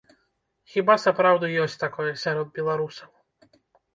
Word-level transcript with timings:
Хіба 0.75 0.93
сапраўды 1.03 1.49
ёсць 1.63 1.77
такое 1.85 2.07
сярод 2.23 2.47
беларусаў. 2.57 3.09